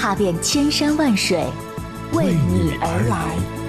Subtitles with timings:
[0.00, 1.44] 踏遍千山万水，
[2.14, 3.59] 为你而来。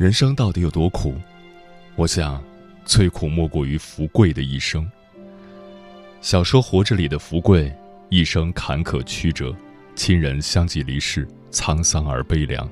[0.00, 1.14] 人生到底有多苦？
[1.94, 2.42] 我想，
[2.86, 4.90] 最苦莫过于福贵的一生。
[6.22, 7.70] 小说《活着》里的福贵，
[8.08, 9.54] 一生坎坷曲折，
[9.94, 12.66] 亲人相继离世，沧桑而悲凉。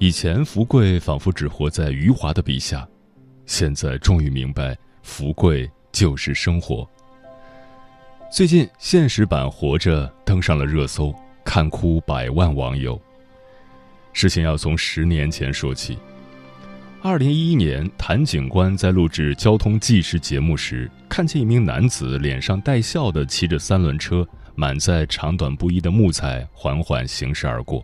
[0.00, 2.84] 以前福贵仿佛只活在余华的笔下，
[3.46, 6.84] 现在终于明白，福贵就是生活。
[8.32, 13.00] 最近现实版《活着》登上了热搜，看哭百万网友。
[14.12, 15.98] 事情要从十年前说起。
[17.02, 27.82] 二零一一年，谭警官在录制交通纪实节目时，看见一名男子脸上带笑的骑着三轮车，满载长短不一的木材缓缓行驶而过，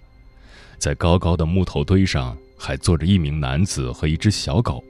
[0.76, 4.84] 在高高的木头堆上还坐着一名男子和一只小狗。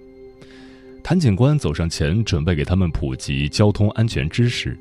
[1.05, 4.77] 谭警官走上前，准备给他们普及交通安全知识，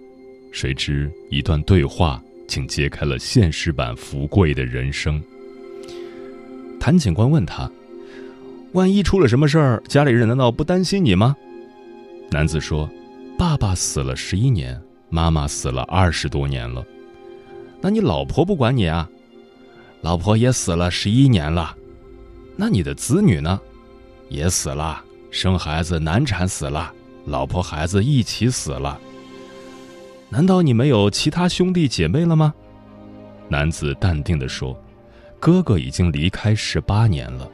[0.52, 5.22] 谁知一段对话竟揭开了现实版福贵的人生。
[6.86, 7.68] 谭警官问他
[8.74, 11.36] ：“万一出了什么事儿，家里人难道不担心你吗？”
[12.30, 12.88] 男子说
[13.40, 14.80] ：“爸爸死了十一年，
[15.10, 16.86] 妈妈死了二十多年了。
[17.82, 19.10] 那你老婆不管你啊？
[20.02, 21.76] 老婆也死了十一年了。
[22.56, 23.60] 那你的子女呢？
[24.30, 26.94] 也死了，生孩子难产死了，
[27.26, 29.02] 老婆孩子一起死了。
[30.30, 32.54] 难道你没有其他兄弟姐妹了吗？”
[33.50, 34.80] 男子淡定地说。
[35.40, 37.48] 哥哥已经离开十八年了，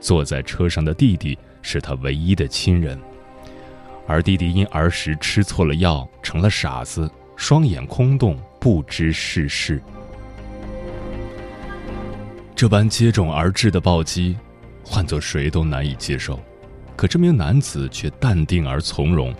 [0.00, 2.98] 坐在车上的弟弟是他唯一的亲人，
[4.06, 9.80] 而弟弟因儿时吃错了药成了傻子，双眼空洞，不知世事。
[12.56, 14.36] 这般接踵而至的暴击，
[14.82, 16.40] 换做谁都难以接受，
[16.96, 19.32] 可这名男子却淡定而从容。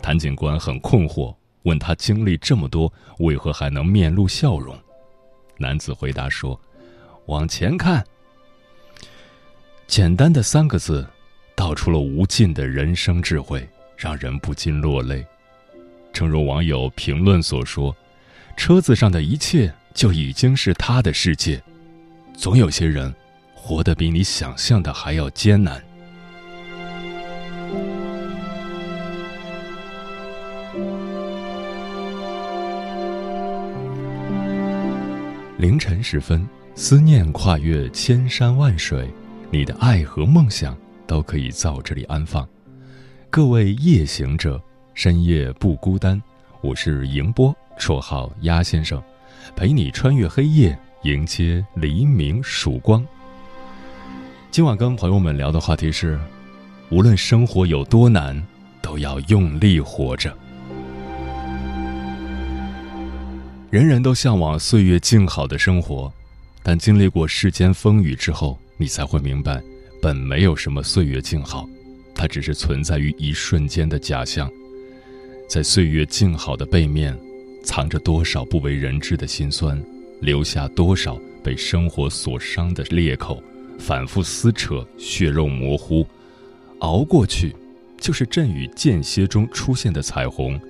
[0.00, 4.74] 谭警官很困惑，问他经历这么多，为何还能面露笑容？
[5.58, 6.58] 男子回答说。
[7.26, 8.04] 往前看，
[9.88, 11.04] 简单的三个字，
[11.56, 15.26] 道出了无尽的人生智慧，让人不禁落泪。
[16.12, 17.94] 正如网友评论所说
[18.56, 21.60] ：“车子上的一切就已经是他的世界。”
[22.32, 23.12] 总有些人，
[23.56, 25.82] 活得比你想象的还要艰难。
[35.58, 36.46] 凌晨时分。
[36.78, 39.08] 思念跨越千山万水，
[39.50, 40.76] 你的爱和梦想
[41.06, 42.46] 都可以在这里安放。
[43.30, 46.22] 各位夜行者，深夜不孤单。
[46.60, 49.02] 我是迎波，绰号鸭先生，
[49.56, 53.02] 陪你穿越黑夜，迎接黎明曙光。
[54.50, 56.20] 今晚跟朋友们聊的话题是：
[56.90, 58.46] 无论生活有多难，
[58.82, 60.36] 都要用力活着。
[63.70, 66.12] 人人都向往岁月静好的生活。
[66.68, 69.62] 但经历过世间风雨之后，你才会明白，
[70.02, 71.64] 本没有什么岁月静好，
[72.12, 74.50] 它只是存在于一瞬间的假象。
[75.48, 77.16] 在岁月静好的背面，
[77.62, 79.80] 藏着多少不为人知的辛酸，
[80.20, 83.40] 留下多少被生活所伤的裂口，
[83.78, 86.04] 反复撕扯，血肉模糊。
[86.80, 87.54] 熬过去，
[87.96, 90.60] 就是阵雨间歇中出现的彩虹。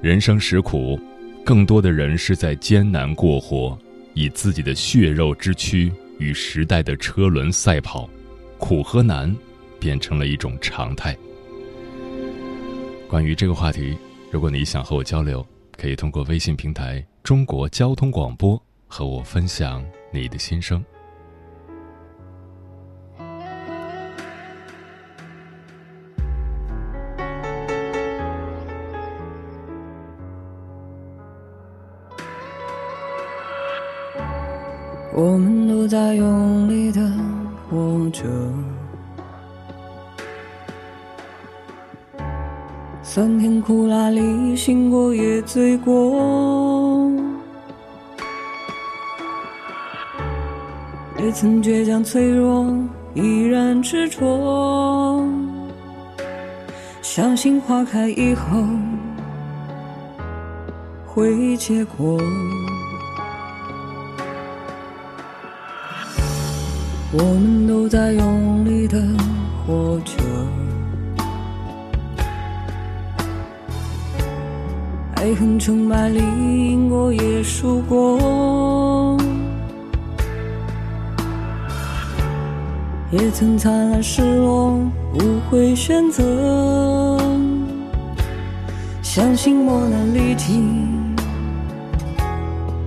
[0.00, 0.96] 人生实苦，
[1.44, 3.76] 更多的人是在艰难过活。
[4.16, 8.08] 以自己的血肉之躯与时代的车轮赛跑，
[8.56, 9.36] 苦和难
[9.78, 11.14] 变成了一种常态。
[13.06, 13.94] 关于这个话题，
[14.30, 15.46] 如果你想和我交流，
[15.76, 20.82] 可以通过微信平台“中国交通广播”和我分享你的心声。
[35.18, 37.00] 我们都在用力的
[37.70, 38.26] 活着，
[43.02, 47.10] 酸甜苦辣里醒过也醉过，
[51.18, 52.66] 也曾倔强脆弱，
[53.14, 55.26] 依然执着，
[57.00, 58.62] 相信花开以后
[61.06, 62.20] 会结果。
[67.12, 69.00] 我们都在用力的
[69.64, 70.12] 活着，
[75.14, 79.16] 爱恨成败里赢过也输过，
[83.12, 84.76] 也曾灿烂失落，
[85.14, 87.18] 无悔选择，
[89.00, 91.14] 相信磨难历尽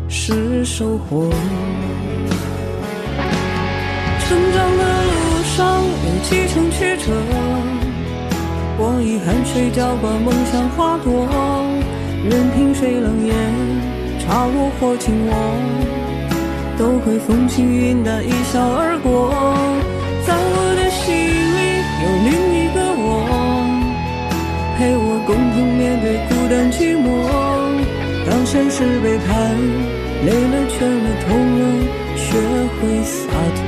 [0.10, 1.30] 是收获。
[5.60, 7.12] 上有几程曲折，
[8.80, 11.28] 我以汗水浇灌梦想花朵，
[12.24, 13.36] 任凭谁冷眼
[14.24, 15.36] 嘲我或轻我，
[16.80, 19.36] 都会风轻云淡一笑而过。
[20.26, 23.28] 在我的心里有另一个我，
[24.78, 27.06] 陪我共同面对孤单寂寞。
[28.26, 29.36] 当现实背叛，
[30.24, 31.62] 累了倦了痛了。
[32.16, 32.38] 学
[32.80, 33.28] 会洒
[33.60, 33.68] 脱。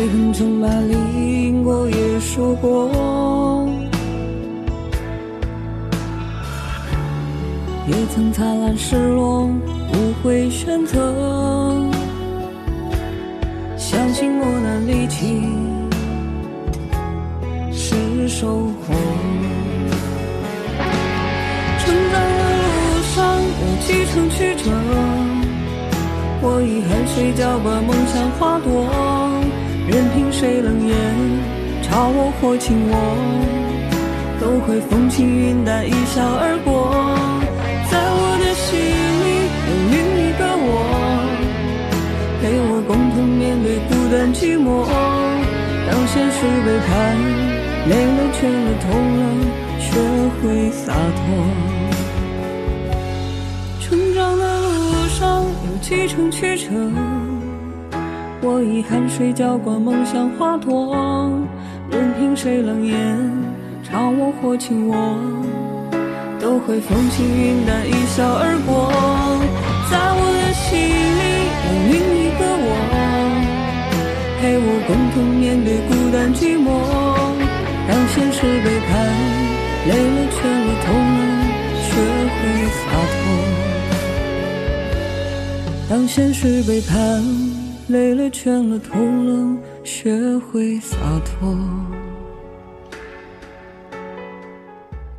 [0.00, 2.88] 爱恨成败里赢过也输过
[7.86, 9.46] 也曾灿烂失落
[9.92, 10.96] 不会选择
[13.76, 15.52] 相信磨难力尽
[17.70, 18.94] 是收获
[21.78, 24.70] 成长的路上有几程曲折
[26.40, 29.19] 我以汗水浇灌梦想花朵。
[29.90, 30.94] 任凭谁冷眼
[31.82, 32.94] 嘲我或轻我，
[34.40, 36.94] 都会风轻云淡一笑而过。
[37.90, 40.86] 在我的心里有另一个我，
[42.40, 44.86] 陪我共同面对孤单寂寞，
[45.90, 46.94] 当现实背叛，
[47.90, 48.86] 累了倦了痛
[49.18, 49.20] 了，
[49.80, 49.90] 学
[50.38, 51.20] 会洒脱。
[53.80, 56.70] 成长的路上有几程曲折，
[58.42, 61.30] 我以汗水浇灌梦想花朵，
[61.90, 62.96] 任凭谁冷眼
[63.84, 64.96] 嘲我或轻我，
[66.40, 68.90] 都会风轻云淡一笑而过。
[69.90, 71.22] 在我的心里
[71.66, 72.66] 有另一个我。
[74.40, 76.66] 陪我共同面对孤单寂寞，
[77.86, 78.88] 当现实背叛，
[79.86, 81.20] 累了倦了痛了，
[81.84, 81.92] 学
[82.32, 82.40] 会
[82.72, 83.20] 洒脱。
[85.90, 87.20] 当现实背叛，
[87.90, 91.58] 累了倦了痛了，学会洒脱。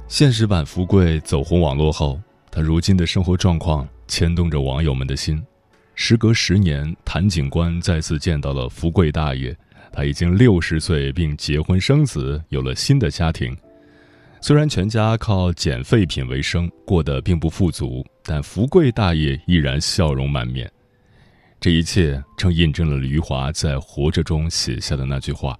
[0.07, 2.17] 现实版福贵走红网络后，
[2.49, 5.43] 他如今的生活状况牵动着网友们的心。
[5.95, 9.53] 时隔十年，谭警官再次见到了福贵大爷。
[9.91, 13.53] 他已经六十岁，并结婚生子，有了新的家庭。
[14.39, 20.71] 虽然全家靠捡废品为生，过得并不富足，但福贵大爷依然笑容满面。
[21.61, 25.55] 这一切正印证了余华在《活着》中写下的那句话：“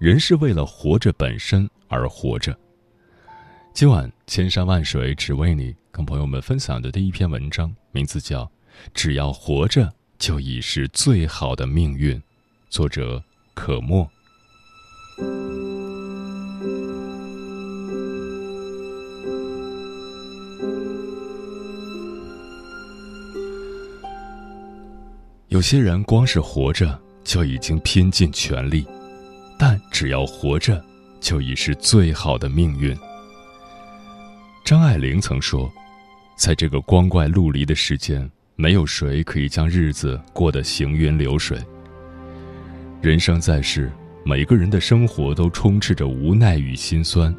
[0.00, 2.58] 人是为了活着本身而活着。”
[3.74, 8.50] 今晚千山万水只为你，跟朋友们分享的第一篇文章，名字叫。
[8.94, 12.20] 只要活着，就已是最好的命运。
[12.70, 13.22] 作者：
[13.52, 14.10] 可默。
[25.54, 28.84] 有些人光是活着就已经拼尽全力，
[29.56, 30.84] 但只要活着，
[31.20, 32.92] 就已是最好的命运。
[34.64, 35.72] 张爱玲曾说
[36.36, 41.58] ：“在这个光怪陆离的世间。”没有谁可以将日子过得行云流水。
[43.00, 43.90] 人生在世，
[44.24, 47.34] 每个人的生活都充斥着无奈与心酸。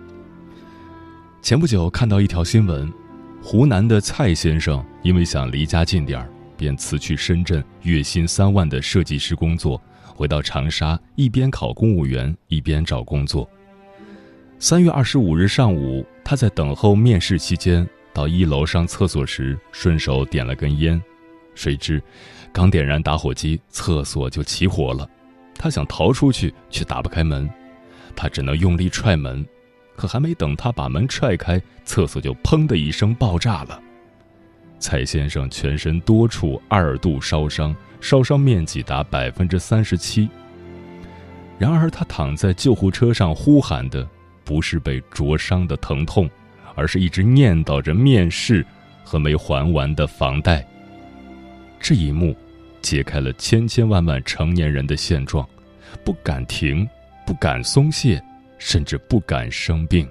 [1.42, 2.92] 前不久看到一条新闻，
[3.42, 9.82] 湖南的蔡先生因为想离家近点儿，便辞去深圳月薪三万的设计师工作，
[10.16, 13.50] 回到长沙，一边考公务员一边找工作。
[14.58, 21.02] 三月二十五日上午，他在等候面试期间，到一楼上厕所时，顺手点了根烟，
[21.54, 22.02] 谁知
[22.54, 25.08] 刚点燃打火机，厕所就起火了。
[25.58, 27.50] 他想逃出去，却打不开门，
[28.16, 29.46] 他只能用力踹门，
[29.96, 33.82] 可还没等他把门踹开，厕所就砰的一声爆炸了。
[34.86, 40.30] 蔡先生全身多处二度烧伤，烧伤面积达百分之三十七。
[41.58, 44.08] 然而，他躺在救护车上呼喊的。
[44.44, 46.30] 不是被灼伤的疼痛，
[46.76, 48.64] 而是一直念叨着面试
[49.04, 50.64] 和没还完的房贷。
[51.80, 52.38] 这一幕，
[52.80, 55.44] 揭开了千千万万成年人的现状：
[56.04, 56.88] 不敢停，
[57.26, 58.24] 不敢松懈，
[58.60, 60.08] 甚至不敢生病。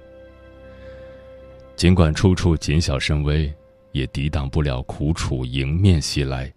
[1.77, 3.49] 尽管处处谨小慎微，
[3.95, 6.51] 也抵挡不了苦楚迎面袭来。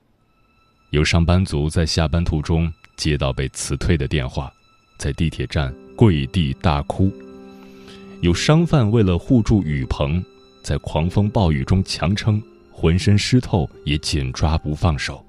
[0.90, 4.52] 有上班族在下班途中接到被辞退的电话，
[4.98, 7.12] 在地铁站跪地大哭。
[8.22, 10.20] 有商贩为了护住雨棚，
[10.64, 12.42] 在狂风暴雨中强撑，
[12.72, 15.24] 浑身湿透也紧抓不放手。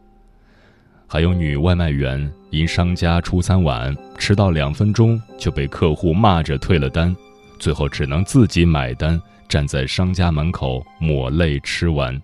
[1.05, 7.15] 还有女外卖员因商家出餐晚，迟到两分钟就被客户骂着退了单，
[7.59, 12.21] 最后只能自己买单，站在商家门口抹泪吃完。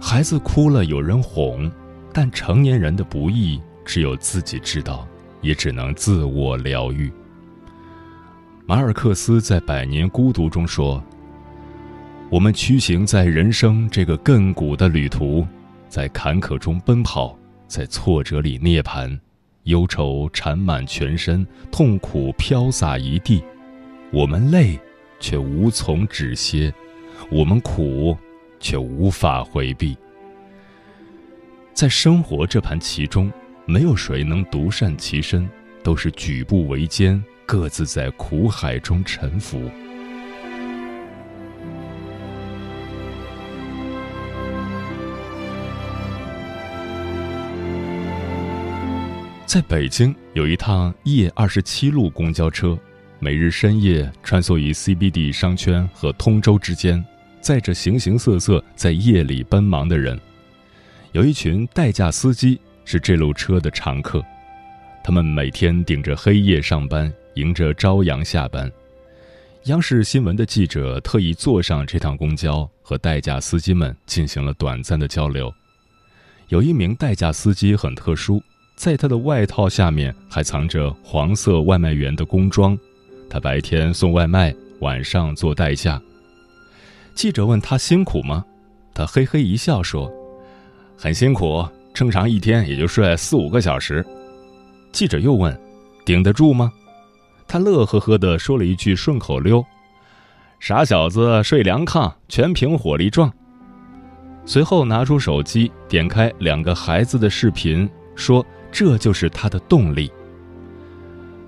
[0.00, 1.70] 孩子哭了有人哄，
[2.12, 5.06] 但成年人的不易只有自己知道，
[5.42, 7.12] 也只能自我疗愈。
[8.66, 11.02] 马尔克斯在《百年孤独》中说
[12.30, 15.46] ：“我们驱行在人生这个亘古的旅途，
[15.88, 19.18] 在坎坷中奔跑，在挫折里涅槃，
[19.64, 23.44] 忧愁缠满全身，痛苦飘洒一地。
[24.12, 24.78] 我们累，
[25.18, 26.72] 却无从止歇；
[27.30, 28.16] 我们苦，
[28.58, 29.96] 却无法回避。
[31.72, 33.32] 在生活这盘棋中，
[33.66, 35.48] 没有谁能独善其身，
[35.82, 39.68] 都是举步维艰。”各自在苦海中沉浮。
[49.44, 52.78] 在北京有一趟夜二十七路公交车，
[53.22, 57.04] 每日深夜穿梭于 CBD 商圈和通州之间，
[57.42, 60.18] 载着形形色色在夜里奔忙的人。
[61.12, 64.24] 有一群代驾司机是这路车的常客，
[65.04, 67.12] 他们每天顶着黑夜上班。
[67.34, 68.70] 迎着朝阳下班，
[69.66, 75.50] 央视新闻的记者特意坐上这趟公交，和代驾司机们进行了短暂的交流。
[76.48, 78.42] 有一名代驾司机很特殊，
[78.74, 82.76] 在他的外套下面还藏着黄色外卖员的工装，
[83.30, 86.02] 他白天送外卖，晚上做代驾。
[87.14, 88.44] 记者问他辛苦吗？
[88.92, 90.12] 他嘿嘿一笑说
[90.98, 94.04] ：“很辛苦，正常一天也就睡四五个小时。”
[94.90, 95.56] 记者又问
[96.04, 96.72] ：“顶得住吗？”
[97.46, 99.64] 他乐呵呵地说了一句顺口溜
[100.58, 103.32] ：“傻小子睡凉炕，全凭火力壮。”
[104.44, 110.10] 随后拿出手机，点开两个孩子的视频，说：“这就是他的动力。”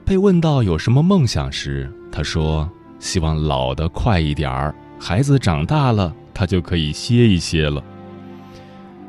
[0.04, 7.82] 被问到有什么梦想时，他说：“希望老得快一点儿，孩子长大了，他就可以歇一歇了。”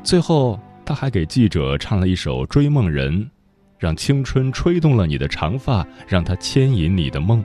[0.02, 3.20] 最后，他还给记者唱了一首《追梦人》。
[3.76, 7.44] 让青春吹动了你的长发，让它牵引你的梦。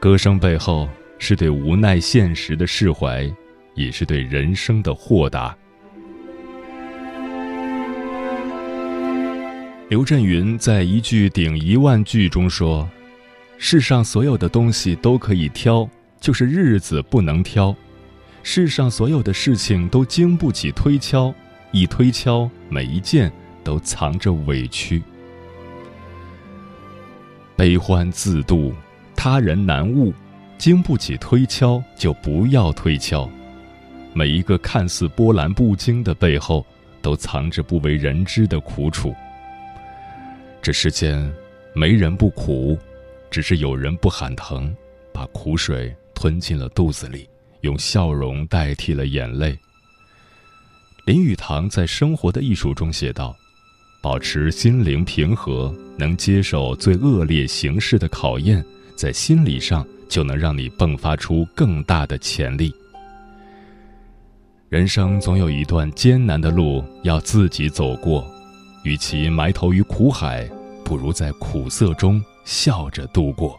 [0.00, 0.88] 歌声背后
[1.18, 3.30] 是对无奈现实的释怀，
[3.74, 5.54] 也是对人生的豁达。
[9.92, 12.88] 刘震云在一句顶一万句中说
[13.60, 15.86] ：“世上所有的东西都可以挑，
[16.18, 17.76] 就是日子不能挑；
[18.42, 21.34] 世上所有的事情都经不起推敲，
[21.72, 23.30] 一推敲，每一件。”
[23.62, 25.02] 都藏着委屈，
[27.54, 28.72] 悲欢自度，
[29.14, 30.10] 他人难悟，
[30.56, 33.28] 经不起推敲就不要推敲。
[34.14, 36.64] 每一个看似波澜不惊的背后，
[37.02, 39.14] 都藏着不为人知的苦楚。
[40.62, 41.28] 这世间
[41.74, 42.78] 没人不苦，
[43.28, 44.72] 只是有人不喊疼，
[45.12, 47.28] 把苦水吞进了肚子里，
[47.62, 49.58] 用笑容代替了眼泪。
[51.04, 53.36] 林语堂在《生活的艺术》中写道。
[54.00, 58.64] 保持心灵平和，能接受最恶劣形式的考验，
[58.96, 62.74] 在心理上就能让你迸发出更大的潜力。
[64.68, 68.28] 人生总有一段艰难的路要自己走过，
[68.82, 70.48] 与其埋头于苦海，
[70.84, 73.58] 不如在苦涩中笑着度过。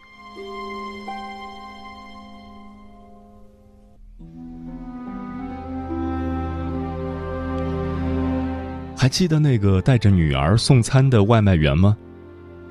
[8.95, 11.97] 还记得那个带着女儿送餐的外卖员吗？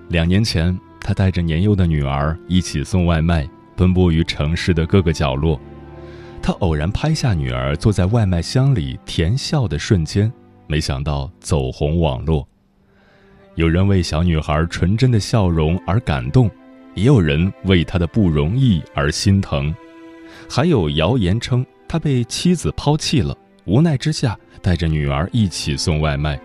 [0.08, 5.60] 两年前，他带着年幼的女儿一起送外卖，奔波于城市的各个角落。
[6.42, 10.32] 他偶然拍下女儿坐在外卖箱里甜笑的瞬间，
[10.72, 12.48] 没想到走红网络。
[13.56, 16.50] 有人为小女孩纯真的笑容而感动，
[16.94, 19.74] 也有人为她的不容易而心疼。
[20.48, 23.36] 还有谣言称他被妻子抛弃了，
[23.66, 26.40] 无奈之下带着女儿一起送外卖。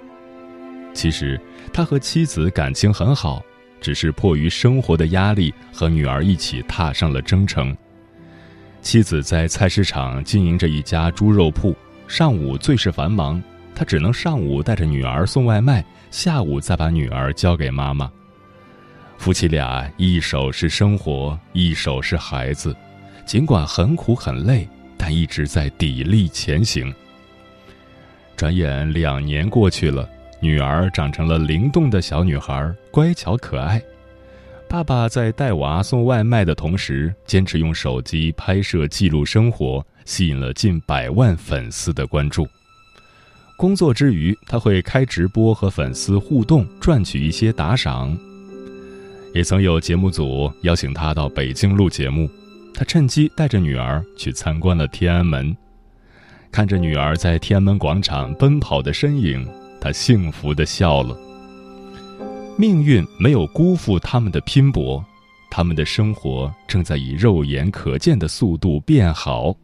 [0.93, 1.39] 其实
[1.71, 3.41] 他和妻子感情很好，
[3.79, 7.73] 只是迫于生活的压力，和女儿一起踏上了征程。
[8.81, 11.73] 妻子在菜市场经营着一家猪肉铺，
[12.09, 13.41] 上午最是繁忙，
[13.77, 18.11] 他只能上午带着女儿送外卖，下午再把女儿交给妈妈。
[19.19, 22.75] 夫妻俩一手是生活，一手是孩子，
[23.23, 24.67] 尽管很苦很累，
[24.97, 26.91] 但一直在砥砺前行。
[28.35, 33.79] 转眼两年过去了，女儿长成了灵动的小女孩，乖巧可爱。
[34.67, 42.47] 爸爸在带娃送外卖的同时，坚持用手机拍摄记录生活，吸引了近百万粉丝的关注。
[43.57, 48.15] 工作之余，他会开直播和粉丝互动，赚取一些打赏。
[49.33, 52.29] 也曾有节目组邀请他到北京录节目，
[52.71, 55.57] 他趁机带着女儿去参观了天安门。
[56.51, 59.43] 看着女儿在天安门广场奔跑的身影，
[59.81, 61.17] 他幸福的笑了。
[62.59, 65.03] 命运没有辜负他们的拼搏，
[65.49, 69.55] 他们的生活正在以肉眼可见的速度变好。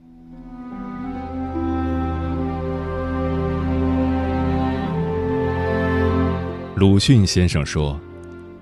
[6.75, 7.99] 鲁迅先生说：“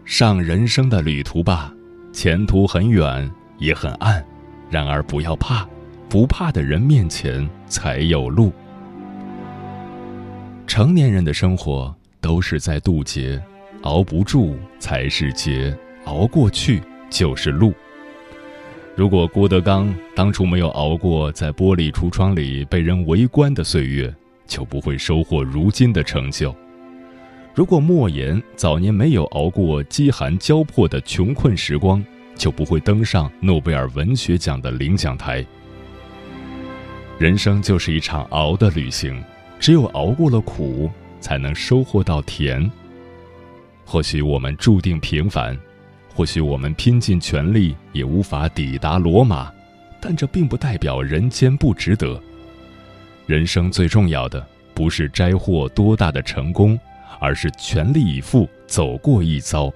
[0.04, 1.74] 上人生的旅途吧，
[2.12, 4.22] 前途很远，也很暗，
[4.70, 5.66] 然而不要怕，
[6.10, 8.52] 不怕的人面前才有路。”
[10.68, 13.42] 成年人的生活都是在渡劫。
[13.84, 17.74] 熬不住才是劫，熬过去就是路。
[18.96, 24.14] 如果郭德纲当初没有熬过在玻璃橱窗里被人围观的岁月，
[24.46, 26.56] 就不会收获如今的成就。
[27.54, 32.04] 如果莫言早年没有熬过饥寒交迫的穷困时光，
[32.36, 35.46] 就不会登上诺贝尔文学奖的领奖台。
[37.20, 39.22] 人生就是一场熬的旅行，
[39.60, 42.72] 只有熬过了苦，才能收获到甜。
[43.86, 45.58] 或许我们注定平凡，
[46.16, 49.52] 或许我们拼尽全力也无法抵达罗马，
[50.00, 52.20] 但这并不代表人间不值得。
[53.28, 56.80] 人生最重要的不是摘获多大的成功，
[57.22, 59.72] 而是全力以赴走过一遭，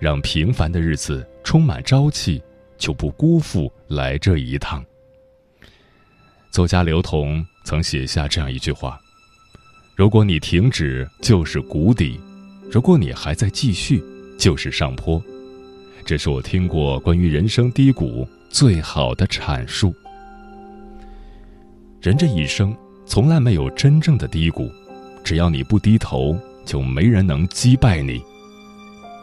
[0.00, 2.42] 让平凡的日子充满朝气，
[2.78, 4.82] 就不辜负来这一趟。
[6.50, 8.98] 作家刘同曾写下这样一句话
[9.94, 12.18] ：“如果你停止，就是谷底。”
[12.72, 14.02] 如果你还在继续，
[14.38, 15.22] 就是上坡。
[16.04, 19.94] 这是我听过关于人生低谷最好的阐述。
[22.00, 22.74] 人这一生
[23.06, 24.72] 从来没有真正的低谷，
[25.22, 28.22] 只要你不低头，就没人能击败你。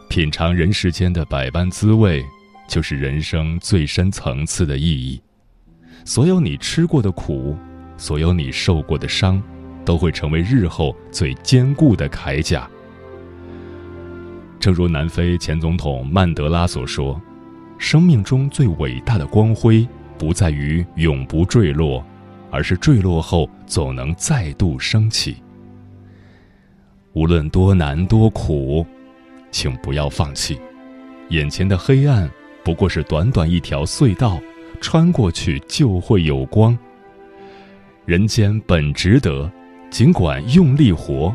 [0.09, 2.23] 品尝人世间的百般滋味，
[2.67, 5.21] 就是人生最深层次的意义。
[6.03, 7.55] 所有你吃过的苦，
[7.95, 9.41] 所有你受过的伤，
[9.85, 12.69] 都会成为日后最坚固的铠甲。
[14.59, 17.19] 正如南非前总统曼德拉所说
[17.79, 22.05] ：“生命中最伟大的光辉，不在于永不坠落，
[22.51, 25.37] 而是坠落后总能再度升起。
[27.13, 28.85] 无论多难多苦，
[29.51, 30.59] 请不要放弃。
[31.29, 32.29] 眼前的黑暗
[32.63, 34.39] 不过是短短一条隧道，
[34.79, 36.77] 穿过去就会有光。
[38.05, 39.51] 人间本值得，
[39.89, 41.33] 尽管用力活，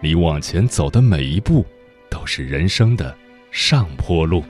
[0.00, 1.64] 你往前走的每一步。”
[2.10, 3.14] 都是人生的
[3.50, 4.42] 上坡路。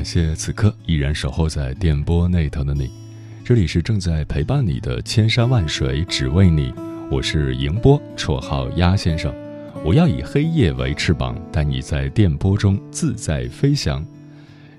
[0.00, 2.90] 感谢此刻依然守候在电波那头的你。
[3.44, 6.72] 这里是正在陪伴你的千山万水，只为你。
[7.10, 9.30] 我是迎波，绰号鸭先生。
[9.84, 14.02] 我要以黑夜为翅膀，带你在电波中自在飞翔。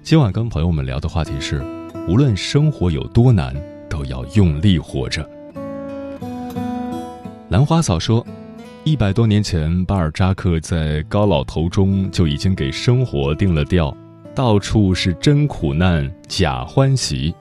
[0.02, 1.62] 今晚跟朋友们聊的话题是：
[2.08, 3.56] 无论生活有多难，
[3.88, 5.24] 都要用力活着。
[7.50, 8.26] 兰花嫂说，
[8.84, 13.96] 一百多年前，巴尔扎克在《高老头》中就已经给生活定了调：
[14.34, 17.34] 到处是真苦难，假欢喜。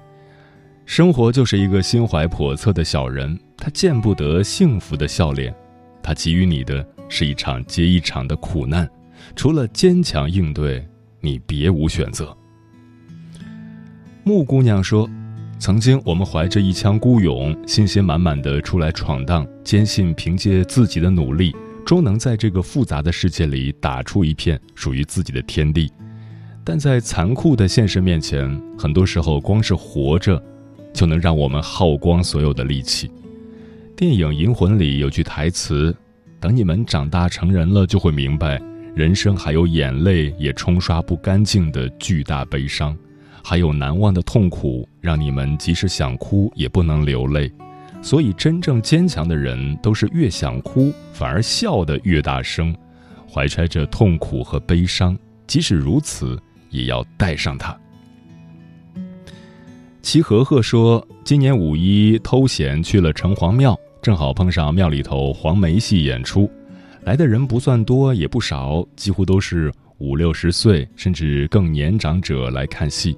[0.84, 5.54] 生活就是一个心怀叵测的小人，他见不得幸福的笑脸，
[6.02, 8.88] 他给予你的是一场接一场的苦难，
[9.36, 10.84] 除了坚强应对，
[11.20, 12.36] 你别无选择。
[14.24, 15.08] 木姑娘说
[15.60, 21.54] ：“曾经我们怀着一腔孤勇，信心满满的出来闯荡，坚信凭借自己的努力，
[21.86, 25.88] 终能在这个复杂的世界里打出一片属于自己的天地。
[26.64, 30.40] 但在残酷的现实面前，很多时候光是活着。”
[30.92, 33.08] 就能让我们耗光所有的力气。
[33.96, 35.96] 电影《银魂》里有句台词
[36.40, 38.60] ：“等你们长大成人了，就会明白，
[38.92, 42.98] 人生还有眼泪也冲刷不干净的巨大悲伤，
[43.40, 47.48] 还有难忘的痛苦，让你们即使想哭也不能流泪。
[48.02, 52.74] 所以，真正坚强的人都是越想哭反而笑得越大声，
[53.32, 56.36] 怀揣着痛苦和悲伤，即使如此，
[56.70, 57.76] 也要带上它。”
[60.02, 66.50] 齐和和说：“今年五一偷闲去了城隍庙，正好碰上庙里头黄梅戏演出，
[67.02, 73.16] 来的人不算多也不少，几乎都是五六十岁甚至更年长者来看戏。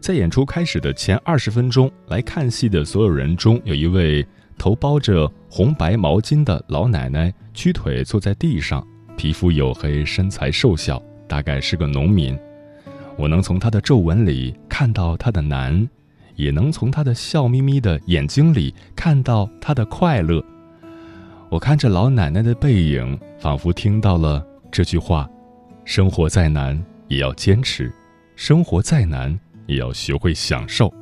[0.00, 8.84] 在演出开始的前二十分钟，来看戏的所有人中有一位头包着红白毛巾的老奶奶，屈腿坐在地上，
[9.16, 12.36] 皮肤黝黑，身材瘦小，大概是个农民。
[13.18, 15.86] 我能从她的皱纹里看到她的难。”
[16.38, 20.40] 也能从他的笑眯眯的眼睛里看到他的快乐。
[21.48, 25.28] 我看着老奶奶的背影，仿佛听到了这句话：
[25.84, 27.92] 生活再难也要坚持，
[28.36, 30.94] 生活再难也要学会享受。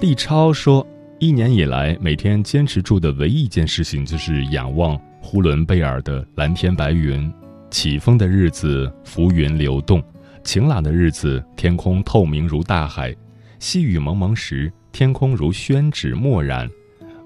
[0.00, 0.86] 立超说，
[1.18, 7.30] 一年以来每天坚持住的唯一一件事情就是仰望呼伦贝尔的蓝天白云，
[7.72, 10.00] 起风的日子，浮云流动。
[10.44, 13.12] 晴朗的日子，天空透明如大海；
[13.58, 16.68] 细雨蒙蒙时，天空如宣纸墨染；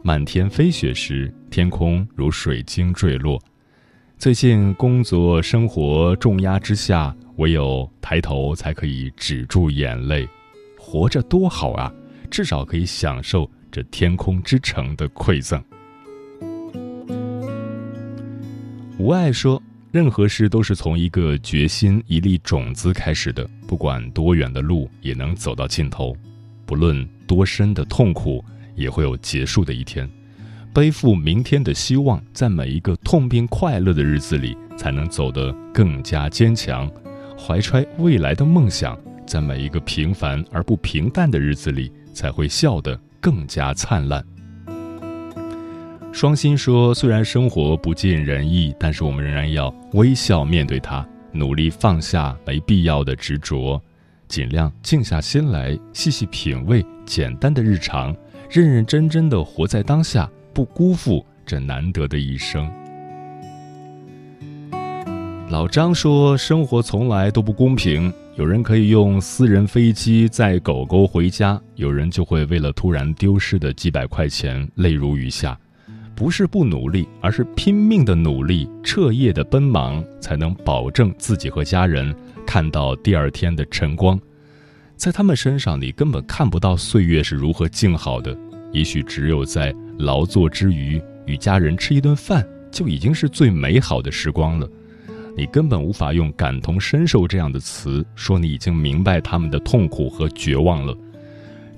[0.04, 3.42] 满天飞雪时，天空如水晶坠落。
[4.18, 10.28] 最近工作生活重压之下，唯有抬头才可以止住眼泪。
[10.78, 11.92] 活着多好啊，
[12.30, 15.60] 至少可以享受这天空之城的馈赠。
[18.96, 19.60] 无爱说。
[19.96, 26.12] 任何事都是从一个决心、一粒种子开始的，不管多远的路，也能走到尽头；
[26.66, 30.06] 不论多深的痛苦，也会有结束的一天。
[30.74, 36.86] 背负明天的希望，在每一个痛并快乐的日子里，才能走得更加坚强；
[37.34, 44.22] 怀揣未来的梦想，在每一个平凡而不平淡的日子里，才会笑得更加灿烂。
[46.16, 53.78] 双心说：“虽然生活不尽人意，但是我们仍然要微笑面对它，努力放下没必要的执着，
[54.26, 58.16] 尽量静下心来，细细品味简单的日常，
[58.48, 62.66] 认认真真的活在当下，不辜负这难得的一生。”
[65.50, 75.54] 老张说：“生活从来都不公平，有人可以用私人飞机载狗狗回家，有人就会为了突然丢失的几百块钱泪如雨下。”
[76.16, 82.12] 不是不努力，而是拼命的努力，彻夜的奔忙，才能保证自己和家人
[82.46, 84.18] 看到第二天的晨光。
[84.96, 88.34] 在他们身上，你根本看不到岁月是如何静好的。
[88.72, 94.66] 也许只有在劳作之余，与家人吃一顿饭，就已经是最美好的时光了。
[95.36, 100.96] 你根本无法用感同身受这样的词说你已经明白他们的痛苦和绝望了。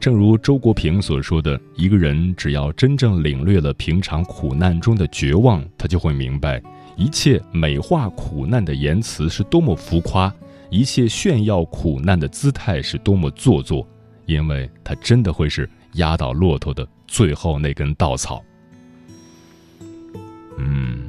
[0.00, 6.62] 正如周国平所说的，一个人只要真正领略了平常苦难中的绝望，他就会明白，
[6.96, 10.32] 一切美化苦难的言辞是多么浮夸，
[10.70, 13.86] 一切炫耀苦难的姿态是多么做作，
[14.26, 18.40] 因为他真的会是压倒骆驼的最后那根稻草。
[20.58, 21.08] 嗯，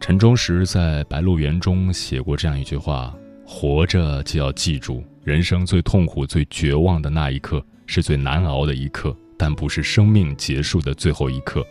[0.00, 11.66] 陈忠实在《白鹿原》中写过这样一句话：“活着就要记住。”人生最痛苦、最绝望的那一刻，是最难熬的一刻，但不是生命结束的最后一刻。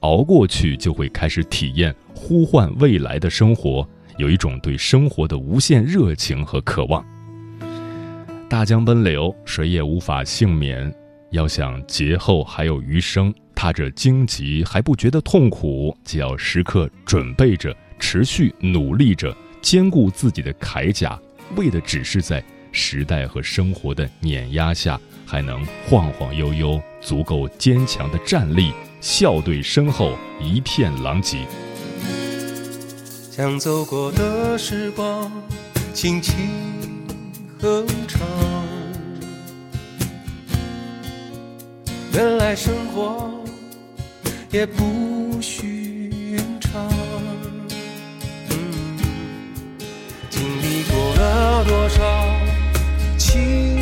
[0.00, 3.86] 熬过去，就会开始体验呼唤未来的生活，
[4.16, 7.04] 有一种对生活的无限热情和渴望。
[8.48, 10.90] 大江奔流，谁也无法幸免。
[11.28, 21.20] 要想劫后还有余生，踏着荆棘还不觉得痛苦，就要时刻准备着，持续努力着，坚固自己的铠甲，
[21.54, 22.42] 为的只是在
[22.74, 31.38] 时代和生活的碾压下，还能晃晃悠悠，足够坚强的站立，笑对身后一片狼藉。
[33.30, 35.30] 将走过的时光
[35.92, 36.34] 轻轻
[37.60, 38.20] 哼唱，
[42.12, 43.30] 原来生活
[44.50, 46.12] 也不寻
[46.60, 46.88] 常。
[50.30, 52.33] 经历过了多少
[53.34, 53.73] 晴